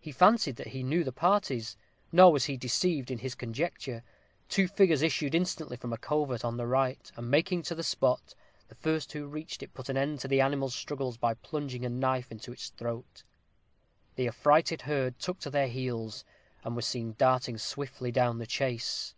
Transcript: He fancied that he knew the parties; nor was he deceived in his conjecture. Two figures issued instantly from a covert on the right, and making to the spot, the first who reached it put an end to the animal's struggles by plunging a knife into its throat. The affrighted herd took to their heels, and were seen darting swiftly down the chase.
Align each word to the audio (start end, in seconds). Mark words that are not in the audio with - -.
He 0.00 0.12
fancied 0.12 0.56
that 0.56 0.68
he 0.68 0.82
knew 0.82 1.04
the 1.04 1.12
parties; 1.12 1.76
nor 2.10 2.32
was 2.32 2.46
he 2.46 2.56
deceived 2.56 3.10
in 3.10 3.18
his 3.18 3.34
conjecture. 3.34 4.02
Two 4.48 4.66
figures 4.66 5.02
issued 5.02 5.34
instantly 5.34 5.76
from 5.76 5.92
a 5.92 5.98
covert 5.98 6.42
on 6.42 6.56
the 6.56 6.66
right, 6.66 7.12
and 7.16 7.30
making 7.30 7.64
to 7.64 7.74
the 7.74 7.82
spot, 7.82 8.34
the 8.68 8.74
first 8.74 9.12
who 9.12 9.26
reached 9.26 9.62
it 9.62 9.74
put 9.74 9.90
an 9.90 9.96
end 9.98 10.20
to 10.20 10.28
the 10.28 10.40
animal's 10.40 10.74
struggles 10.74 11.18
by 11.18 11.34
plunging 11.34 11.84
a 11.84 11.90
knife 11.90 12.32
into 12.32 12.50
its 12.50 12.70
throat. 12.70 13.24
The 14.14 14.28
affrighted 14.28 14.80
herd 14.88 15.18
took 15.18 15.38
to 15.40 15.50
their 15.50 15.68
heels, 15.68 16.24
and 16.64 16.74
were 16.74 16.80
seen 16.80 17.12
darting 17.18 17.58
swiftly 17.58 18.10
down 18.10 18.38
the 18.38 18.46
chase. 18.46 19.14